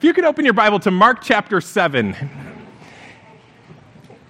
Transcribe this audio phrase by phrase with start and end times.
[0.00, 2.16] If you could open your Bible to Mark chapter 7.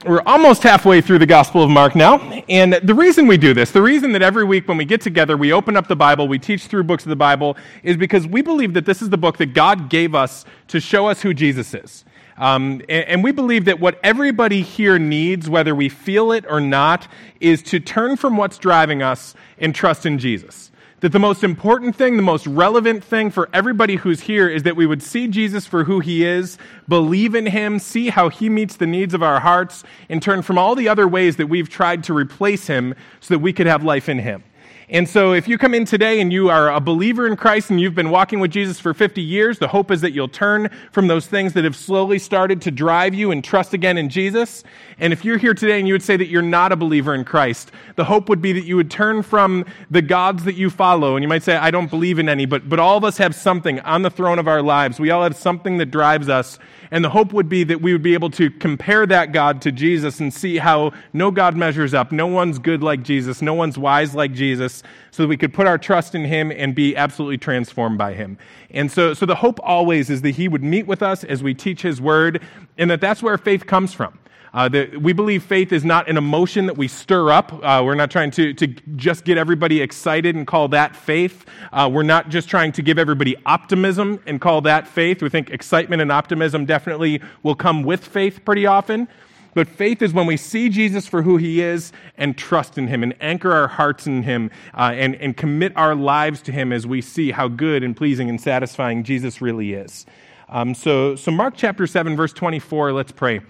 [0.05, 2.19] We're almost halfway through the Gospel of Mark now.
[2.49, 5.37] And the reason we do this, the reason that every week when we get together,
[5.37, 8.43] we open up the Bible, we teach through books of the Bible, is because we
[8.43, 11.73] believe that this is the book that God gave us to show us who Jesus
[11.73, 12.05] is.
[12.37, 16.61] Um, and, and we believe that what everybody here needs, whether we feel it or
[16.61, 17.07] not,
[17.39, 20.70] is to turn from what's driving us and trust in Jesus
[21.01, 24.77] that the most important thing, the most relevant thing for everybody who's here is that
[24.77, 26.59] we would see Jesus for who he is,
[26.89, 30.59] believe in him, see how he meets the needs of our hearts, and turn from
[30.59, 33.83] all the other ways that we've tried to replace him so that we could have
[33.83, 34.45] life in him.
[34.93, 37.81] And so, if you come in today and you are a believer in Christ and
[37.81, 41.07] you've been walking with Jesus for 50 years, the hope is that you'll turn from
[41.07, 44.65] those things that have slowly started to drive you and trust again in Jesus.
[44.99, 47.25] And if you're here today and you would say that you're not a believer in
[47.25, 51.15] Christ, the hope would be that you would turn from the gods that you follow.
[51.15, 53.37] And you might say, I don't believe in any, but, but all of us have
[53.37, 54.99] something on the throne of our lives.
[54.99, 56.59] We all have something that drives us
[56.91, 59.73] and the hope would be that we would be able to compare that God to
[59.73, 62.11] Jesus and see how no God measures up.
[62.11, 63.41] No one's good like Jesus.
[63.41, 64.83] No one's wise like Jesus.
[65.13, 68.39] So that we could put our trust in him and be absolutely transformed by him.
[68.71, 71.55] And so, so the hope always is that he would meet with us as we
[71.55, 72.43] teach his word
[72.79, 74.19] and that that's where faith comes from.
[74.53, 74.69] Uh,
[75.01, 77.53] we believe faith is not an emotion that we stir up.
[77.63, 81.45] Uh, we're not trying to, to just get everybody excited and call that faith.
[81.73, 85.23] Uh, we're not just trying to give everybody optimism and call that faith.
[85.23, 89.09] We think excitement and optimism definitely will come with faith pretty often.
[89.55, 93.03] But faith is when we see Jesus for who he is and trust in him
[93.03, 96.87] and anchor our hearts in him uh, and, and commit our lives to him as
[96.87, 100.07] we see how good and pleasing and satisfying Jesus really is.
[100.49, 103.41] Um, so, so, Mark chapter 7, verse 24, let's pray.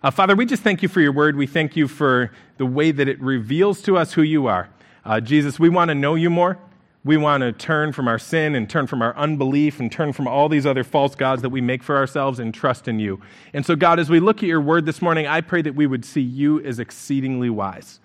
[0.00, 1.34] Uh, Father, we just thank you for your word.
[1.34, 4.68] We thank you for the way that it reveals to us who you are.
[5.04, 6.56] Uh, Jesus, we want to know you more.
[7.04, 10.28] We want to turn from our sin and turn from our unbelief and turn from
[10.28, 13.20] all these other false gods that we make for ourselves and trust in you.
[13.52, 15.86] And so, God, as we look at your word this morning, I pray that we
[15.86, 17.98] would see you as exceedingly wise.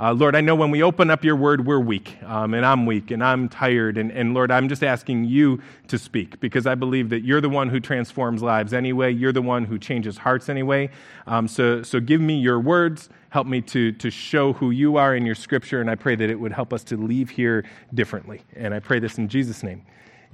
[0.00, 2.86] Uh, Lord, I know when we open up your word, we're weak, um, and I'm
[2.86, 3.98] weak, and I'm tired.
[3.98, 7.50] And, and Lord, I'm just asking you to speak because I believe that you're the
[7.50, 9.12] one who transforms lives anyway.
[9.12, 10.88] You're the one who changes hearts anyway.
[11.26, 13.10] Um, so, so give me your words.
[13.28, 16.30] Help me to, to show who you are in your scripture, and I pray that
[16.30, 18.40] it would help us to leave here differently.
[18.56, 19.84] And I pray this in Jesus' name.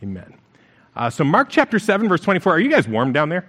[0.00, 0.32] Amen.
[0.94, 2.52] Uh, so, Mark chapter 7, verse 24.
[2.52, 3.48] Are you guys warm down there?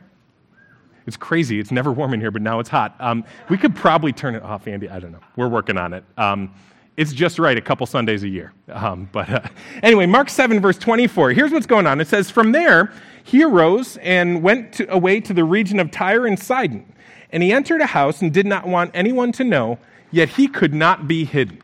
[1.08, 1.60] It's crazy.
[1.60, 2.96] It's never warm in here, but now it's hot.
[3.00, 4.90] Um, we could probably turn it off, Andy.
[4.90, 5.22] I don't know.
[5.38, 6.04] We're working on it.
[6.18, 6.54] Um,
[6.98, 8.54] it's just right a couple Sundays a year.
[8.68, 9.42] Um, but uh,
[9.82, 11.32] anyway, Mark 7, verse 24.
[11.32, 12.02] Here's what's going on.
[12.02, 12.92] It says, From there,
[13.24, 16.94] he arose and went to, away to the region of Tyre and Sidon.
[17.32, 19.80] And he entered a house and did not want anyone to know,
[20.12, 21.62] yet he could not be hidden.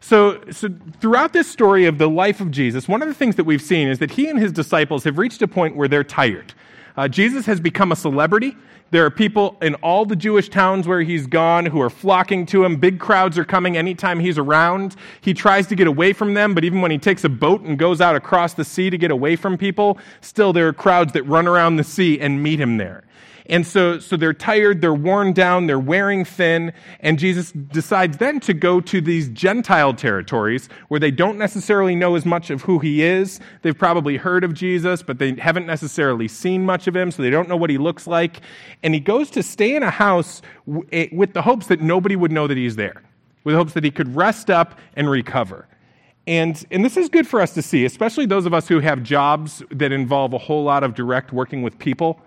[0.00, 3.44] So, so, throughout this story of the life of Jesus, one of the things that
[3.44, 6.54] we've seen is that he and his disciples have reached a point where they're tired.
[6.96, 8.56] Uh, Jesus has become a celebrity.
[8.90, 12.62] There are people in all the Jewish towns where he's gone who are flocking to
[12.62, 12.76] him.
[12.76, 14.96] Big crowds are coming anytime he's around.
[15.22, 17.78] He tries to get away from them, but even when he takes a boat and
[17.78, 21.22] goes out across the sea to get away from people, still there are crowds that
[21.22, 23.04] run around the sea and meet him there.
[23.52, 28.40] And so, so they're tired, they're worn down, they're wearing thin, and Jesus decides then
[28.40, 32.78] to go to these Gentile territories where they don't necessarily know as much of who
[32.78, 33.40] he is.
[33.60, 37.28] They've probably heard of Jesus, but they haven't necessarily seen much of him, so they
[37.28, 38.40] don't know what he looks like.
[38.82, 40.40] And he goes to stay in a house
[40.90, 43.02] eh, with the hopes that nobody would know that he's there,
[43.44, 45.68] with the hopes that he could rest up and recover.
[46.26, 49.02] And, and this is good for us to see, especially those of us who have
[49.02, 52.18] jobs that involve a whole lot of direct working with people.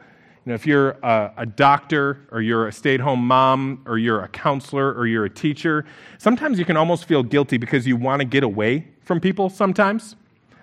[0.45, 3.97] You know, if you're a, a doctor or you're a stay at home mom or
[3.97, 5.85] you're a counselor or you're a teacher,
[6.19, 10.15] sometimes you can almost feel guilty because you want to get away from people sometimes.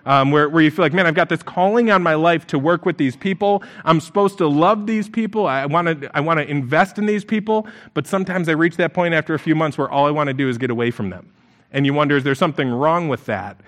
[0.04, 2.58] Um, where, where you feel like, man, I've got this calling on my life to
[2.58, 3.62] work with these people.
[3.84, 5.46] I'm supposed to love these people.
[5.46, 7.68] I want to I want to invest in these people.
[7.94, 10.34] But sometimes I reach that point after a few months where all I want to
[10.34, 11.32] do is get away from them.
[11.70, 13.60] And you wonder, is there something wrong with that?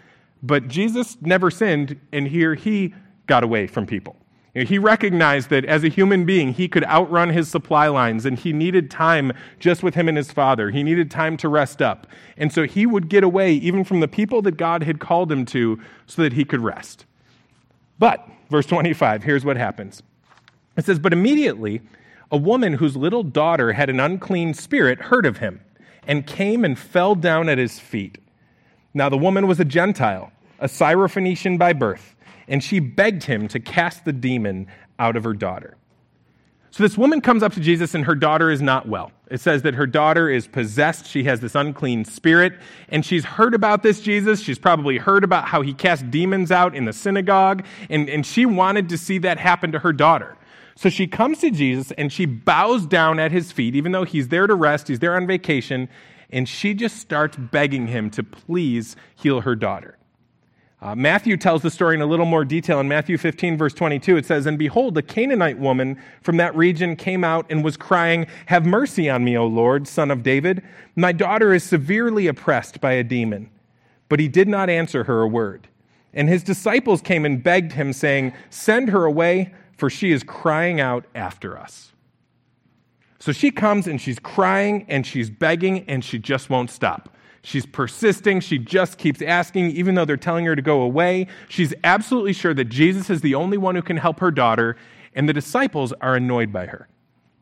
[0.43, 2.95] But Jesus never sinned, and here he
[3.27, 4.17] got away from people.
[4.55, 8.53] He recognized that as a human being, he could outrun his supply lines and he
[8.53, 10.71] needed time just with him and his father.
[10.71, 12.07] He needed time to rest up.
[12.37, 15.45] And so he would get away even from the people that God had called him
[15.47, 17.05] to so that he could rest.
[17.99, 20.05] But, verse 25, here's what happens
[20.77, 21.81] it says, But immediately
[22.31, 25.61] a woman whose little daughter had an unclean spirit heard of him
[26.07, 28.19] and came and fell down at his feet.
[28.93, 30.31] Now the woman was a Gentile,
[30.61, 32.14] a Syrophoenician by birth
[32.49, 34.67] and she begged him to cast the demon
[34.99, 35.77] out of her daughter.
[36.71, 39.13] So this woman comes up to Jesus, and her daughter is not well.
[39.31, 41.07] It says that her daughter is possessed.
[41.07, 42.55] She has this unclean spirit,
[42.89, 44.41] and she's heard about this Jesus.
[44.41, 48.45] She's probably heard about how he cast demons out in the synagogue, and, and she
[48.45, 50.37] wanted to see that happen to her daughter.
[50.77, 54.27] So she comes to Jesus and she bows down at his feet, even though he's
[54.27, 55.89] there to rest, he's there on vacation,
[56.31, 59.97] and she just starts begging him to please heal her daughter.
[60.85, 62.79] Uh, Matthew tells the story in a little more detail.
[62.79, 66.95] In Matthew 15, verse 22, it says, And behold, a Canaanite woman from that region
[66.95, 70.63] came out and was crying, Have mercy on me, O Lord, son of David.
[70.95, 73.51] My daughter is severely oppressed by a demon.
[74.11, 75.69] But he did not answer her a word.
[76.13, 80.83] And his disciples came and begged him, saying, Send her away, for she is crying
[80.83, 81.93] out after us.
[83.21, 87.14] So she comes and she's crying and she's begging and she just won't stop.
[87.45, 88.41] She's persisting.
[88.41, 91.27] She just keeps asking, even though they're telling her to go away.
[91.49, 94.77] She's absolutely sure that Jesus is the only one who can help her daughter,
[95.15, 96.89] and the disciples are annoyed by her.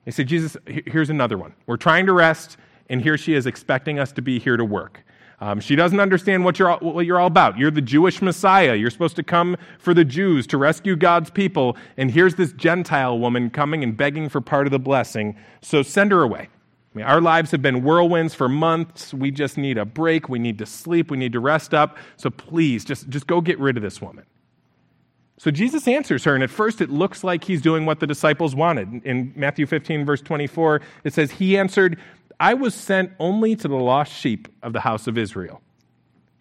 [0.05, 1.55] They say, Jesus, here's another one.
[1.67, 2.57] We're trying to rest,
[2.89, 5.05] and here she is expecting us to be here to work.
[5.41, 7.57] Um, she doesn't understand what you're, all, what you're all about.
[7.57, 8.75] You're the Jewish Messiah.
[8.75, 11.77] You're supposed to come for the Jews to rescue God's people.
[11.97, 15.37] And here's this Gentile woman coming and begging for part of the blessing.
[15.61, 16.49] So send her away.
[16.95, 19.15] I mean, our lives have been whirlwinds for months.
[19.15, 20.29] We just need a break.
[20.29, 21.11] We need to sleep.
[21.11, 21.97] We need to rest up.
[22.17, 24.27] So please, just, just go get rid of this woman.
[25.39, 28.55] So Jesus answers her, and at first it looks like he's doing what the disciples
[28.55, 29.05] wanted.
[29.05, 31.99] In Matthew 15, verse 24, it says, He answered,
[32.39, 35.63] I was sent only to the lost sheep of the house of Israel.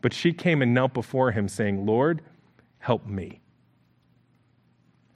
[0.02, 2.22] But she came and knelt before him, saying, Lord,
[2.80, 3.40] help me.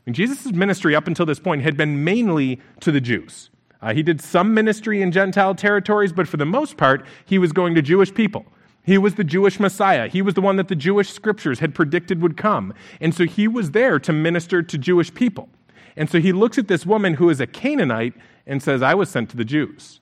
[0.06, 3.50] And Jesus' ministry up until this point had been mainly to the Jews.
[3.86, 7.52] Uh, he did some ministry in Gentile territories, but for the most part, he was
[7.52, 8.44] going to Jewish people.
[8.82, 10.08] He was the Jewish Messiah.
[10.08, 12.74] He was the one that the Jewish scriptures had predicted would come.
[13.00, 15.50] And so he was there to minister to Jewish people.
[15.96, 18.16] And so he looks at this woman who is a Canaanite
[18.48, 20.00] and says, I was sent to the Jews.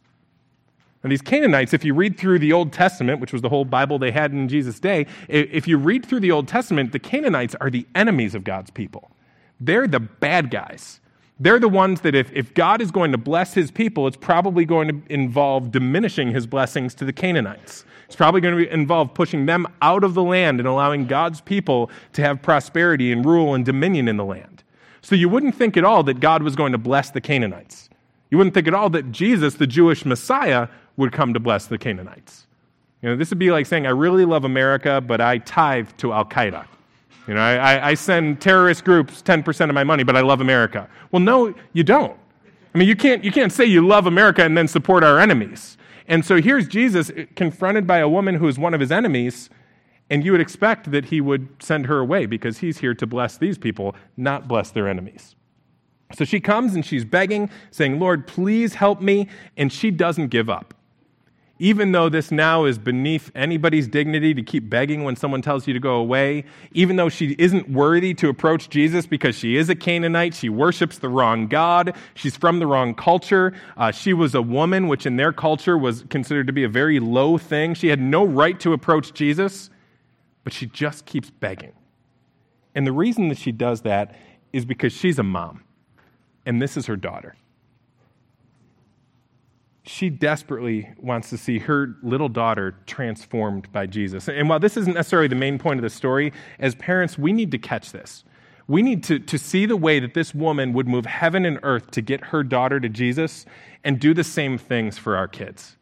[1.04, 4.00] And these Canaanites, if you read through the Old Testament, which was the whole Bible
[4.00, 7.70] they had in Jesus' day, if you read through the Old Testament, the Canaanites are
[7.70, 9.12] the enemies of God's people.
[9.60, 11.02] They're the bad guys.
[11.40, 14.66] They're the ones that if, if God is going to bless his people, it's probably
[14.66, 17.86] going to involve diminishing his blessings to the Canaanites.
[18.06, 21.90] It's probably going to involve pushing them out of the land and allowing God's people
[22.14, 24.64] to have prosperity and rule and dominion in the land.
[25.02, 27.90] So you wouldn't think at all that God was going to bless the Canaanites.
[28.30, 31.78] You wouldn't think at all that Jesus, the Jewish Messiah, would come to bless the
[31.78, 32.46] Canaanites.
[33.02, 36.14] You know, this would be like saying, I really love America, but I tithe to
[36.14, 36.66] Al Qaeda.
[37.28, 40.90] You know, I, I send terrorist groups 10% of my money, but I love America.
[41.12, 42.18] Well, no, you don't.
[42.74, 45.78] I mean, you can't, you can't say you love America and then support our enemies.
[46.08, 49.50] And so here's Jesus confronted by a woman who is one of his enemies,
[50.10, 53.38] and you would expect that he would send her away because he's here to bless
[53.38, 55.36] these people, not bless their enemies.
[56.14, 59.30] So she comes and she's begging, saying, Lord, please help me.
[59.56, 60.74] And she doesn't give up
[61.64, 65.74] even though this now is beneath anybody's dignity to keep begging when someone tells you
[65.74, 66.44] to go away,
[66.74, 70.98] even though she isn't worthy to approach Jesus because she is a Canaanite, she worships
[70.98, 75.16] the wrong God, she's from the wrong culture, uh, she was a woman, which in
[75.16, 77.76] their culture was considered to be a very low thing.
[77.76, 79.70] She had no right to approach Jesus,
[80.44, 81.72] but she just keeps begging.
[82.76, 84.18] And the reason that she does that
[84.52, 85.64] is because she's a mom,
[86.46, 87.38] and this is her daughter
[89.84, 94.30] she desperately wants to see her little daughter transformed by Jesus.
[94.30, 97.52] And while this isn't necessarily the main point of the story, as parents, we need
[97.52, 98.24] to catch this.
[98.68, 101.92] We need to, to see the way that this woman would move heaven and earth
[101.92, 103.46] to get her daughter to Jesus
[103.84, 105.76] and do the same things for our kids.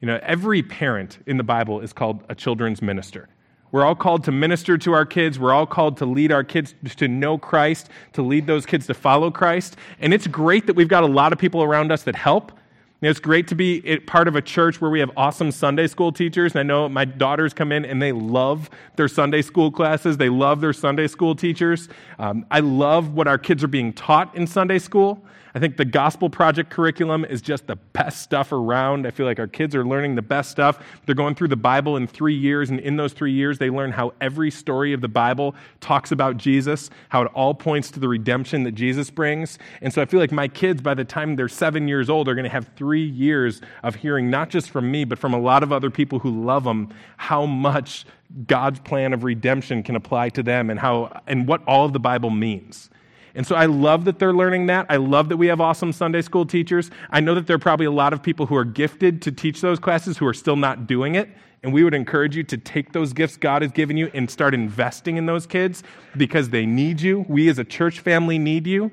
[0.00, 3.28] You know, every parent in the Bible is called a children's minister.
[3.70, 5.38] We're all called to minister to our kids.
[5.38, 8.94] We're all called to lead our kids to know Christ, to lead those kids to
[8.94, 9.76] follow Christ.
[10.00, 12.52] And it's great that we've got a lot of people around us that help.
[13.00, 15.86] You know, it's great to be part of a church where we have awesome Sunday
[15.86, 16.52] school teachers.
[16.52, 20.18] And I know my daughters come in and they love their Sunday school classes.
[20.18, 21.88] They love their Sunday school teachers.
[22.18, 25.24] Um, I love what our kids are being taught in Sunday school.
[25.54, 29.06] I think the Gospel Project curriculum is just the best stuff around.
[29.06, 30.78] I feel like our kids are learning the best stuff.
[31.06, 33.90] They're going through the Bible in three years, and in those three years, they learn
[33.92, 38.08] how every story of the Bible talks about Jesus, how it all points to the
[38.08, 39.58] redemption that Jesus brings.
[39.80, 42.34] And so I feel like my kids, by the time they're seven years old, are
[42.34, 45.62] going to have three years of hearing, not just from me, but from a lot
[45.62, 48.06] of other people who love them, how much
[48.46, 52.00] God's plan of redemption can apply to them and, how, and what all of the
[52.00, 52.90] Bible means.
[53.34, 54.86] And so I love that they're learning that.
[54.88, 56.90] I love that we have awesome Sunday school teachers.
[57.10, 59.60] I know that there are probably a lot of people who are gifted to teach
[59.60, 61.28] those classes who are still not doing it.
[61.62, 64.54] And we would encourage you to take those gifts God has given you and start
[64.54, 65.82] investing in those kids
[66.16, 67.26] because they need you.
[67.28, 68.90] We as a church family need you.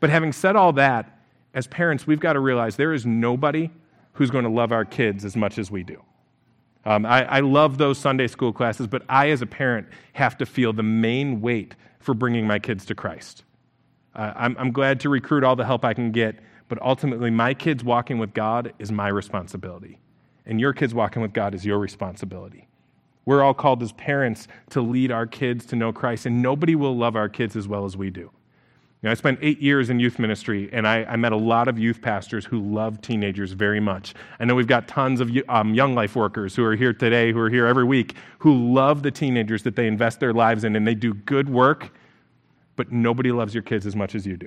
[0.00, 1.18] But having said all that,
[1.54, 3.70] as parents, we've got to realize there is nobody
[4.14, 6.02] who's going to love our kids as much as we do.
[6.84, 10.46] Um, I, I love those Sunday school classes, but I, as a parent, have to
[10.46, 13.44] feel the main weight for bringing my kids to Christ.
[14.14, 17.54] Uh, I'm, I'm glad to recruit all the help I can get, but ultimately, my
[17.54, 20.00] kids walking with God is my responsibility.
[20.44, 22.68] And your kids walking with God is your responsibility.
[23.24, 26.96] We're all called as parents to lead our kids to know Christ, and nobody will
[26.96, 28.30] love our kids as well as we do.
[29.02, 31.66] You know, I spent eight years in youth ministry, and I, I, met a lot
[31.66, 34.14] of youth pastors who love teenagers very much.
[34.38, 37.40] I know we've got tons of um, young life workers who are here today, who
[37.40, 40.86] are here every week, who love the teenagers that they invest their lives in, and
[40.86, 41.92] they do good work,
[42.76, 44.46] but nobody loves your kids as much as you do.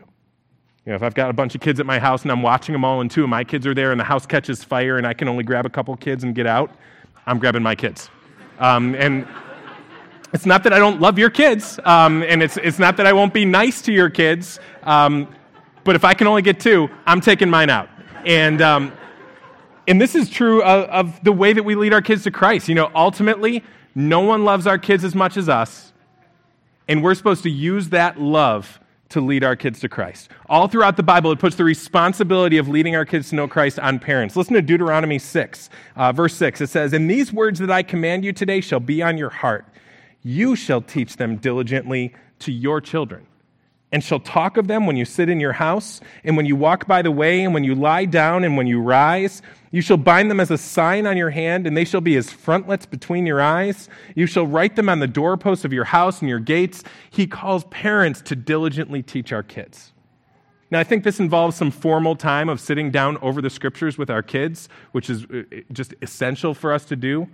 [0.86, 2.72] You know, if I've got a bunch of kids at my house and I'm watching
[2.72, 5.06] them all, and two of my kids are there, and the house catches fire, and
[5.06, 6.72] I can only grab a couple kids and get out,
[7.26, 8.10] I'm grabbing my kids.
[8.60, 9.28] Um, and
[10.36, 13.14] it's not that I don't love your kids, um, and it's, it's not that I
[13.14, 15.34] won't be nice to your kids, um,
[15.86, 17.88] but if I can only get two, I'm taking mine out.
[18.26, 18.92] And, um,
[19.88, 22.68] and this is true of, of the way that we lead our kids to Christ.
[22.68, 23.64] You know, ultimately,
[23.96, 25.94] no one loves our kids as much as us,
[26.90, 30.32] and we're supposed to use that love to lead our kids to Christ.
[30.50, 33.80] All throughout the Bible, it puts the responsibility of leading our kids to know Christ
[33.80, 34.36] on parents.
[34.36, 36.60] Listen to Deuteronomy 6, uh, verse 6.
[36.60, 39.66] It says, And these words that I command you today shall be on your heart.
[40.28, 43.28] You shall teach them diligently to your children,
[43.92, 46.88] and shall talk of them when you sit in your house, and when you walk
[46.88, 49.44] by the way, and when you lie down, and when you rise.
[49.70, 52.32] You shall bind them as a sign on your hand, and they shall be as
[52.32, 53.88] frontlets between your eyes.
[54.16, 56.84] You shall write them on the doorposts of your house and your gates.
[57.12, 59.94] He calls parents to diligently teach our kids.
[60.72, 64.10] Now, I think this involves some formal time of sitting down over the scriptures with
[64.10, 67.30] our kids, which is uh, just essential for us to do.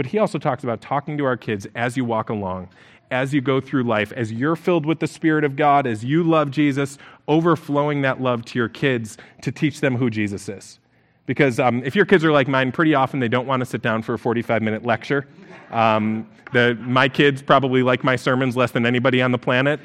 [0.00, 2.70] But he also talks about talking to our kids as you walk along,
[3.10, 6.22] as you go through life, as you're filled with the Spirit of God, as you
[6.22, 6.96] love Jesus,
[7.28, 10.78] overflowing that love to your kids to teach them who Jesus is.
[11.26, 13.82] Because um, if your kids are like mine, pretty often they don't want to sit
[13.82, 15.28] down for a 45 minute lecture.
[15.70, 19.80] Um, the, my kids probably like my sermons less than anybody on the planet.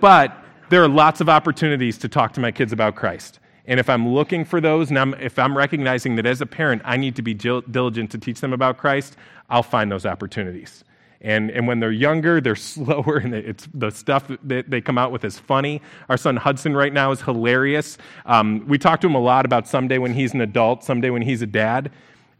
[0.00, 0.36] But
[0.68, 3.40] there are lots of opportunities to talk to my kids about Christ.
[3.66, 6.82] And if I'm looking for those, and I'm, if I'm recognizing that as a parent
[6.84, 9.16] I need to be diligent to teach them about Christ,
[9.48, 10.84] I'll find those opportunities.
[11.20, 15.10] And, and when they're younger, they're slower, and it's, the stuff that they come out
[15.10, 15.80] with is funny.
[16.08, 17.96] Our son Hudson right now is hilarious.
[18.26, 21.22] Um, we talk to him a lot about someday when he's an adult, someday when
[21.22, 21.90] he's a dad.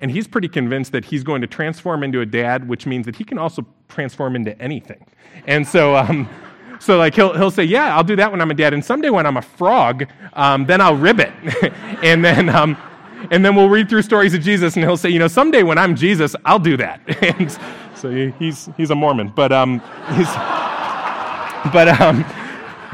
[0.00, 3.16] And he's pretty convinced that he's going to transform into a dad, which means that
[3.16, 5.06] he can also transform into anything.
[5.46, 6.28] And so, um,
[6.84, 8.74] so like he'll, he'll say, yeah, I'll do that when I'm a dad.
[8.74, 11.32] And someday when I'm a frog, um, then I'll ribbit.
[12.02, 12.76] and then, um,
[13.30, 15.78] and then we'll read through stories of Jesus and he'll say, you know, someday when
[15.78, 17.00] I'm Jesus, I'll do that.
[17.38, 17.58] and
[17.94, 19.80] so he's, he's a Mormon, but, um,
[20.12, 20.28] he's,
[21.72, 22.22] but, um,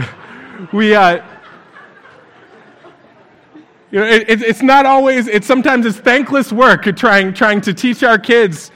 [0.73, 1.27] we, uh,
[3.91, 8.05] you know, it, it's not always, it's sometimes it's thankless work trying, trying to teach
[8.05, 8.71] our kids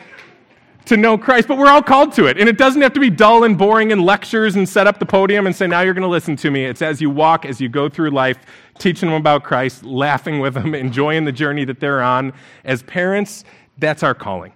[0.87, 2.38] to know Christ, but we're all called to it.
[2.38, 5.07] And it doesn't have to be dull and boring and lectures and set up the
[5.07, 6.64] podium and say, now you're going to listen to me.
[6.64, 8.38] It's as you walk, as you go through life,
[8.79, 12.33] teaching them about Christ, laughing with them, enjoying the journey that they're on.
[12.64, 13.45] As parents,
[13.79, 14.53] that's our calling.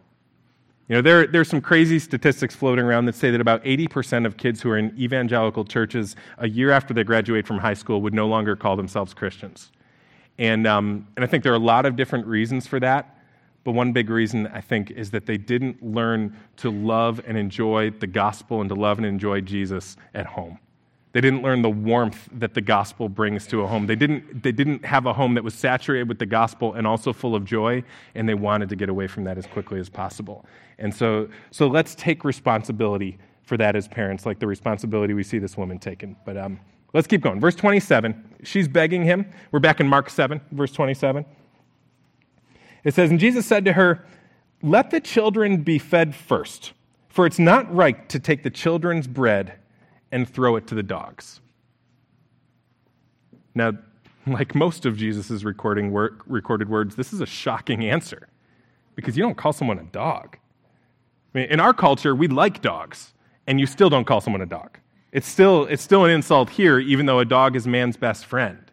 [0.89, 4.39] You know, there, there's some crazy statistics floating around that say that about 80% of
[4.39, 8.15] kids who are in evangelical churches a year after they graduate from high school would
[8.15, 9.71] no longer call themselves Christians.
[10.39, 13.18] And, um, and I think there are a lot of different reasons for that.
[13.65, 17.91] But one big reason, I think, is that they didn't learn to love and enjoy
[17.91, 20.59] the gospel and to love and enjoy Jesus at home.
[21.13, 23.87] They didn't learn the warmth that the gospel brings to a home.
[23.87, 27.13] They didn't, they didn't have a home that was saturated with the gospel and also
[27.13, 27.83] full of joy,
[28.15, 30.45] and they wanted to get away from that as quickly as possible.
[30.79, 35.39] And so, so let's take responsibility for that as parents, like the responsibility we see
[35.39, 36.15] this woman taking.
[36.27, 36.61] But um,
[36.93, 37.41] let's keep going.
[37.41, 39.29] Verse 27, she's begging him.
[39.51, 41.25] We're back in Mark 7, verse 27.
[42.89, 44.03] It says, And Jesus said to her,
[44.63, 46.73] Let the children be fed first,
[47.11, 49.53] for it's not right to take the children's bread
[50.11, 51.43] and throw it to the dogs.
[53.55, 53.73] Now,
[54.27, 58.27] like most of Jesus' recording wor- recorded words, this is a shocking answer
[58.95, 60.39] because you don't call someone a dog.
[61.35, 63.13] I mean, in our culture, we like dogs,
[63.47, 64.79] and you still don't call someone a dog.
[65.13, 68.68] It's still, it's still an insult here, even though a dog is man's best friend.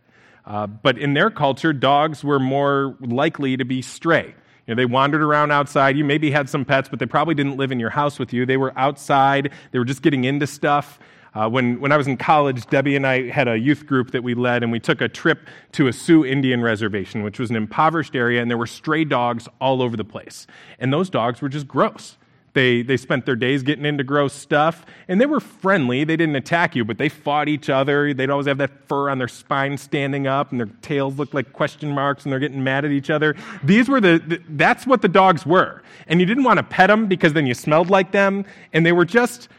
[0.46, 4.36] Uh, but in their culture, dogs were more likely to be stray.
[4.68, 5.98] You know, they wandered around outside.
[5.98, 8.46] You maybe had some pets, but they probably didn't live in your house with you.
[8.46, 9.52] They were outside.
[9.72, 11.00] They were just getting into stuff.
[11.34, 14.24] Uh, when, when I was in college, Debbie and I had a youth group that
[14.24, 17.58] we led, and we took a trip to a Sioux Indian reservation, which was an
[17.58, 20.48] impoverished area, and there were stray dogs all over the place.
[20.80, 22.18] And those dogs were just gross
[22.56, 26.06] They, they spent their days getting into gross stuff, and they were friendly.
[26.06, 28.14] They didn't attack you, but they fought each other.
[28.14, 31.52] They'd always have that fur on their spine standing up, and their tails looked like
[31.52, 33.36] question marks, and they're getting mad at each other.
[33.62, 35.84] These were the, the that's what the dogs were.
[36.08, 38.94] And you didn't want to pet them because then you smelled like them, and they
[38.94, 39.50] were just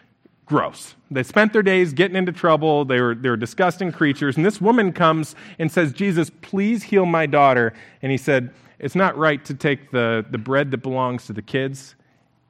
[0.47, 0.95] gross.
[1.11, 2.87] They spent their days getting into trouble.
[2.87, 4.39] They were, they were disgusting creatures.
[4.39, 7.75] And this woman comes and says, Jesus, please heal my daughter.
[8.01, 11.43] And he said, It's not right to take the, the bread that belongs to the
[11.43, 11.95] kids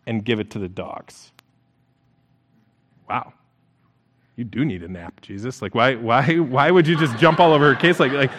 [0.07, 1.33] and give it to the dogs.
[3.09, 3.33] Wow.
[4.37, 5.63] You do need a nap, Jesus.
[5.63, 7.99] Like, why, why, why would you just jump all over her case?
[7.99, 8.31] Like, like,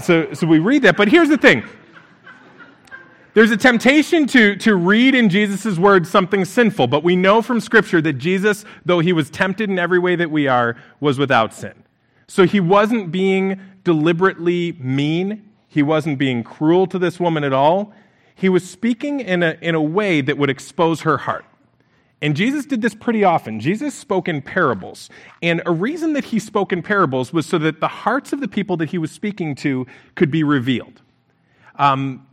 [0.00, 0.96] so, so we read that.
[0.96, 1.64] But here's the thing
[3.34, 7.58] there's a temptation to, to read in Jesus' words something sinful, but we know from
[7.58, 11.52] Scripture that Jesus, though he was tempted in every way that we are, was without
[11.52, 11.74] sin.
[12.28, 15.50] So he wasn't being deliberately mean.
[15.66, 17.92] He wasn't being cruel to this woman at all
[18.34, 21.44] he was speaking in a, in a way that would expose her heart.
[22.20, 23.60] And Jesus did this pretty often.
[23.60, 25.10] Jesus spoke in parables.
[25.42, 28.48] And a reason that he spoke in parables was so that the hearts of the
[28.48, 31.02] people that he was speaking to could be revealed.
[31.76, 32.26] Um,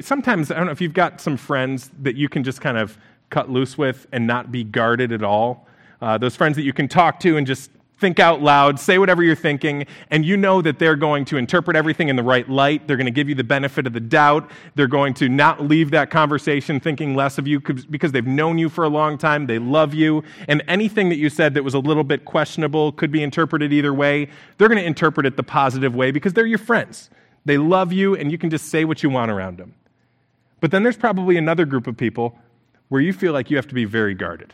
[0.00, 2.98] sometimes, I don't know if you've got some friends that you can just kind of
[3.28, 5.68] cut loose with and not be guarded at all.
[6.00, 9.22] Uh, those friends that you can talk to and just think out loud, say whatever
[9.22, 12.86] you're thinking, and you know that they're going to interpret everything in the right light.
[12.86, 14.50] They're going to give you the benefit of the doubt.
[14.74, 18.68] They're going to not leave that conversation thinking less of you because they've known you
[18.68, 19.46] for a long time.
[19.46, 20.24] They love you.
[20.46, 23.94] And anything that you said that was a little bit questionable could be interpreted either
[23.94, 24.28] way.
[24.58, 27.08] They're going to interpret it the positive way because they're your friends.
[27.46, 29.74] They love you, and you can just say what you want around them.
[30.60, 32.38] But then there's probably another group of people
[32.88, 34.52] where you feel like you have to be very guarded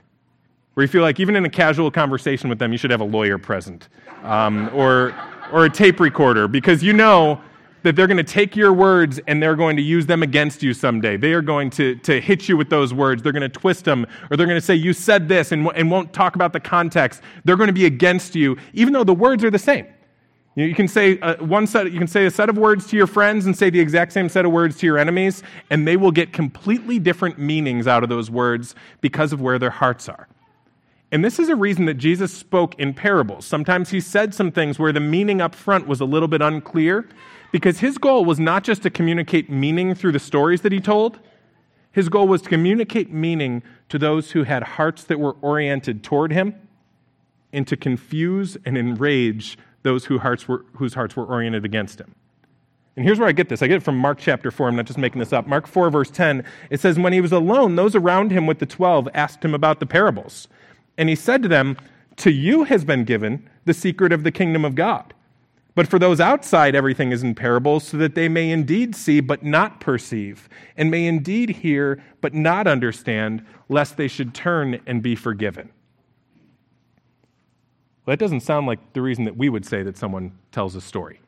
[0.74, 3.04] where you feel like even in a casual conversation with them, you should have a
[3.04, 3.88] lawyer present
[4.22, 5.14] um, or,
[5.52, 7.40] or a tape recorder because you know
[7.82, 10.72] that they're going to take your words and they're going to use them against you
[10.72, 11.16] someday.
[11.16, 13.22] They are going to, to hit you with those words.
[13.22, 15.90] They're going to twist them, or they're going to say, You said this, and, and
[15.90, 17.22] won't talk about the context.
[17.44, 19.86] They're going to be against you, even though the words are the same.
[20.54, 22.86] You, know, you can say uh, one set, you can say a set of words
[22.88, 25.88] to your friends and say the exact same set of words to your enemies, and
[25.88, 30.08] they will get completely different meanings out of those words because of where their hearts
[30.08, 30.28] are.
[31.12, 33.44] And this is a reason that Jesus spoke in parables.
[33.44, 37.06] Sometimes he said some things where the meaning up front was a little bit unclear
[37.52, 41.20] because his goal was not just to communicate meaning through the stories that he told,
[41.92, 46.32] his goal was to communicate meaning to those who had hearts that were oriented toward
[46.32, 46.54] him
[47.52, 52.14] and to confuse and enrage those whose hearts were, whose hearts were oriented against him.
[52.96, 53.60] And here's where I get this.
[53.60, 54.68] I get it from Mark chapter 4.
[54.68, 55.46] I'm not just making this up.
[55.46, 56.44] Mark 4, verse 10.
[56.70, 59.80] It says, When he was alone, those around him with the twelve asked him about
[59.80, 60.48] the parables.
[60.98, 61.76] And he said to them,
[62.18, 65.14] To you has been given the secret of the kingdom of God.
[65.74, 69.42] But for those outside, everything is in parables, so that they may indeed see but
[69.42, 75.14] not perceive, and may indeed hear but not understand, lest they should turn and be
[75.14, 75.70] forgiven.
[78.04, 80.80] Well, that doesn't sound like the reason that we would say that someone tells a
[80.82, 81.21] story.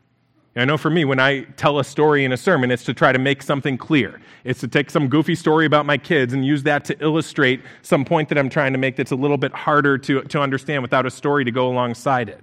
[0.56, 3.10] I know for me, when I tell a story in a sermon, it's to try
[3.10, 4.20] to make something clear.
[4.44, 8.04] It's to take some goofy story about my kids and use that to illustrate some
[8.04, 11.06] point that I'm trying to make that's a little bit harder to, to understand without
[11.06, 12.40] a story to go alongside it.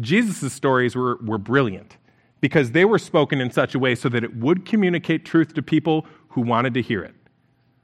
[0.00, 1.98] Jesus' stories were, were brilliant
[2.40, 5.62] because they were spoken in such a way so that it would communicate truth to
[5.62, 7.14] people who wanted to hear it,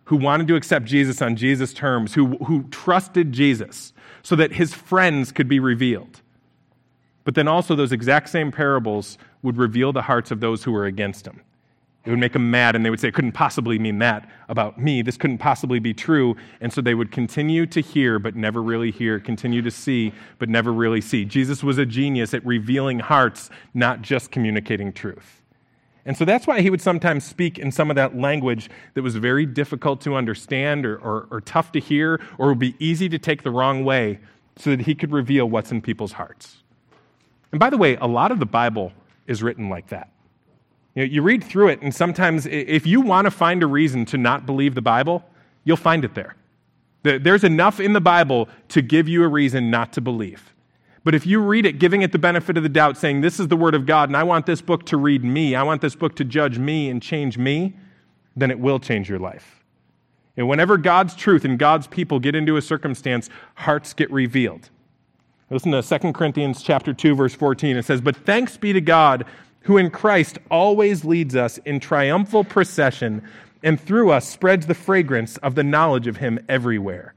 [0.07, 3.93] who wanted to accept Jesus on Jesus' terms, who, who trusted Jesus,
[4.25, 6.21] so that his friends could be revealed.
[7.25, 10.87] But then also, those exact same parables would reveal the hearts of those who were
[10.87, 11.43] against him.
[12.05, 14.81] It would make them mad, and they would say, It couldn't possibly mean that about
[14.81, 15.03] me.
[15.03, 16.35] This couldn't possibly be true.
[16.63, 20.49] And so they would continue to hear, but never really hear, continue to see, but
[20.49, 21.27] never really see.
[21.27, 25.43] Jesus was a genius at revealing hearts, not just communicating truth.
[26.07, 29.17] And so that's why he would sometimes speak in some of that language that was
[29.17, 33.19] very difficult to understand or, or, or tough to hear or would be easy to
[33.19, 34.19] take the wrong way
[34.57, 36.63] so that he could reveal what's in people's hearts.
[37.53, 38.93] And by the way, a lot of the Bible
[39.27, 40.11] is written like that.
[40.95, 44.05] You, know, you read through it, and sometimes if you want to find a reason
[44.07, 45.25] to not believe the Bible,
[45.65, 46.35] you'll find it there.
[47.03, 50.55] There's enough in the Bible to give you a reason not to believe.
[51.03, 53.49] But if you read it, giving it the benefit of the doubt, saying, This is
[53.49, 55.95] the Word of God, and I want this book to read me, I want this
[55.95, 57.75] book to judge me and change me,
[58.37, 59.65] then it will change your life.
[60.37, 64.69] And whenever God's truth and God's people get into a circumstance, hearts get revealed.
[65.51, 67.77] Listen to 2 Corinthians chapter 2 verse 14.
[67.77, 69.25] It says, "But thanks be to God
[69.63, 73.23] who in Christ always leads us in triumphal procession
[73.63, 77.15] and through us spreads the fragrance of the knowledge of him everywhere.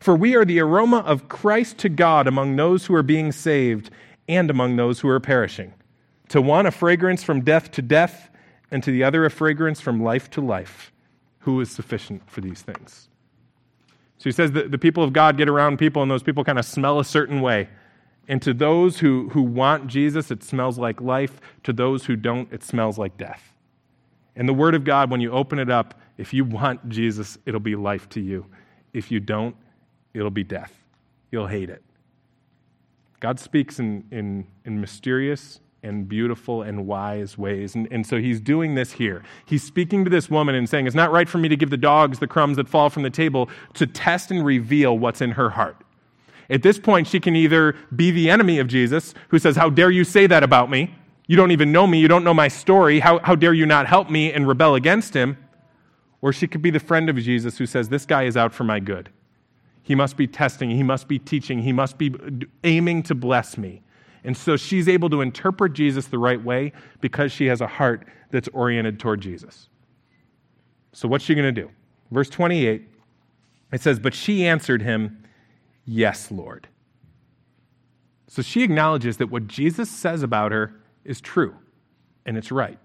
[0.00, 3.90] For we are the aroma of Christ to God among those who are being saved
[4.28, 5.72] and among those who are perishing.
[6.28, 8.30] To one a fragrance from death to death,
[8.70, 10.92] and to the other a fragrance from life to life.
[11.40, 13.08] Who is sufficient for these things?"
[14.18, 16.58] So he says that the people of God get around people, and those people kind
[16.58, 17.68] of smell a certain way.
[18.28, 21.40] And to those who, who want Jesus, it smells like life.
[21.64, 23.52] To those who don't, it smells like death.
[24.34, 27.60] And the Word of God, when you open it up, if you want Jesus, it'll
[27.60, 28.46] be life to you.
[28.92, 29.54] If you don't,
[30.14, 30.72] it'll be death.
[31.30, 31.82] You'll hate it.
[33.20, 37.74] God speaks in, in, in mysterious and beautiful and wise ways.
[37.74, 39.22] And, and so he's doing this here.
[39.46, 41.76] He's speaking to this woman and saying, It's not right for me to give the
[41.76, 45.50] dogs the crumbs that fall from the table to test and reveal what's in her
[45.50, 45.76] heart.
[46.50, 49.90] At this point, she can either be the enemy of Jesus, who says, How dare
[49.90, 50.94] you say that about me?
[51.26, 51.98] You don't even know me.
[51.98, 53.00] You don't know my story.
[53.00, 55.36] How, how dare you not help me and rebel against him?
[56.22, 58.64] Or she could be the friend of Jesus who says, This guy is out for
[58.64, 59.10] my good.
[59.82, 62.12] He must be testing, he must be teaching, he must be
[62.64, 63.82] aiming to bless me.
[64.26, 68.06] And so she's able to interpret Jesus the right way because she has a heart
[68.30, 69.68] that's oriented toward Jesus.
[70.92, 71.70] So, what's she going to do?
[72.10, 72.82] Verse 28,
[73.72, 75.22] it says, But she answered him,
[75.84, 76.66] Yes, Lord.
[78.28, 81.54] So she acknowledges that what Jesus says about her is true
[82.24, 82.78] and it's right.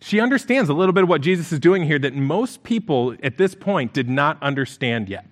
[0.00, 3.38] She understands a little bit of what Jesus is doing here that most people at
[3.38, 5.24] this point did not understand yet.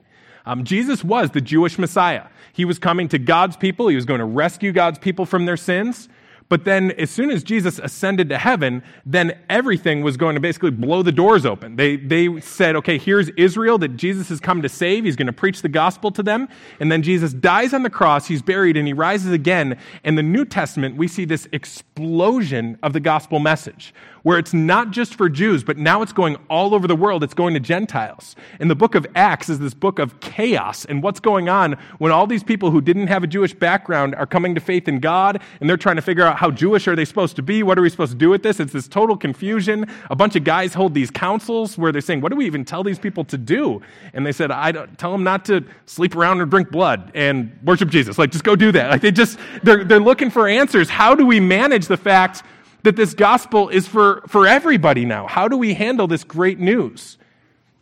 [0.44, 2.26] Um, Jesus was the Jewish Messiah.
[2.52, 5.56] He was coming to God's people, he was going to rescue God's people from their
[5.56, 6.08] sins.
[6.52, 10.70] But then, as soon as Jesus ascended to heaven, then everything was going to basically
[10.70, 11.76] blow the doors open.
[11.76, 15.06] They, they said, okay, here's Israel that Jesus has come to save.
[15.06, 16.50] He's going to preach the gospel to them.
[16.78, 19.78] And then Jesus dies on the cross, he's buried, and he rises again.
[20.04, 24.90] In the New Testament, we see this explosion of the gospel message where it's not
[24.90, 27.24] just for Jews, but now it's going all over the world.
[27.24, 28.36] It's going to Gentiles.
[28.60, 32.12] And the book of Acts is this book of chaos and what's going on when
[32.12, 35.40] all these people who didn't have a Jewish background are coming to faith in God
[35.60, 37.62] and they're trying to figure out how Jewish are they supposed to be?
[37.62, 38.58] What are we supposed to do with this?
[38.58, 39.86] It's this total confusion.
[40.10, 42.82] A bunch of guys hold these councils where they're saying, What do we even tell
[42.82, 43.80] these people to do?
[44.12, 47.56] And they said, I don't tell them not to sleep around or drink blood and
[47.62, 48.18] worship Jesus.
[48.18, 48.90] Like, just go do that.
[48.90, 50.90] Like, they just, they're, they're looking for answers.
[50.90, 52.42] How do we manage the fact
[52.82, 55.28] that this gospel is for, for everybody now.
[55.28, 57.18] How do we handle this great news?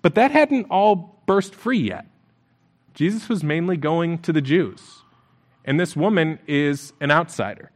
[0.02, 2.04] But that hadn't all burst free yet.
[2.92, 4.82] Jesus was mainly going to the Jews,
[5.64, 7.70] and this woman is an outsider.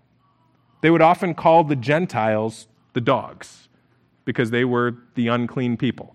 [0.85, 3.71] They would often call the Gentiles the dogs
[4.27, 6.15] because they were the unclean people.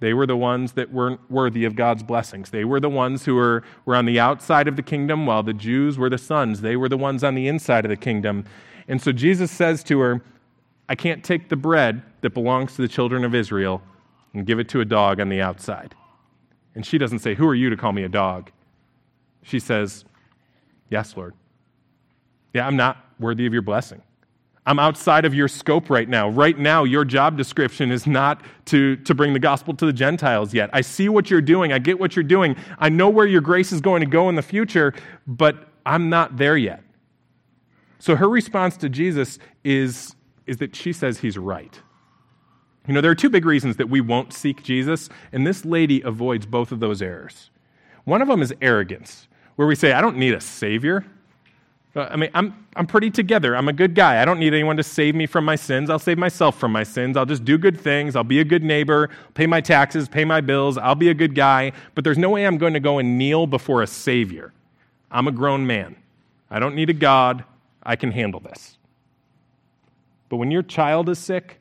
[0.00, 2.48] They were the ones that weren't worthy of God's blessings.
[2.48, 5.52] They were the ones who were, were on the outside of the kingdom, while the
[5.52, 6.62] Jews were the sons.
[6.62, 8.46] They were the ones on the inside of the kingdom.
[8.88, 10.22] And so Jesus says to her,
[10.88, 13.82] I can't take the bread that belongs to the children of Israel
[14.32, 15.94] and give it to a dog on the outside.
[16.74, 18.50] And she doesn't say, Who are you to call me a dog?
[19.42, 20.06] She says,
[20.88, 21.34] Yes, Lord.
[22.54, 24.02] Yeah, I'm not worthy of your blessing.
[24.66, 26.28] I'm outside of your scope right now.
[26.28, 30.52] Right now, your job description is not to, to bring the gospel to the Gentiles
[30.52, 30.70] yet.
[30.72, 31.72] I see what you're doing.
[31.72, 32.56] I get what you're doing.
[32.78, 34.92] I know where your grace is going to go in the future,
[35.26, 36.82] but I'm not there yet.
[38.00, 40.14] So her response to Jesus is
[40.46, 41.80] is that she says he's right.
[42.86, 46.02] You know, there are two big reasons that we won't seek Jesus, and this lady
[46.02, 47.50] avoids both of those errors.
[48.04, 49.26] One of them is arrogance,
[49.56, 51.04] where we say, I don't need a savior.
[51.96, 53.56] Uh, I mean, I'm, I'm pretty together.
[53.56, 54.20] I'm a good guy.
[54.20, 55.88] I don't need anyone to save me from my sins.
[55.88, 57.16] I'll save myself from my sins.
[57.16, 58.14] I'll just do good things.
[58.14, 60.76] I'll be a good neighbor, pay my taxes, pay my bills.
[60.76, 61.72] I'll be a good guy.
[61.94, 64.52] But there's no way I'm going to go and kneel before a savior.
[65.10, 65.96] I'm a grown man.
[66.50, 67.44] I don't need a God.
[67.82, 68.76] I can handle this.
[70.28, 71.60] But when your child is sick,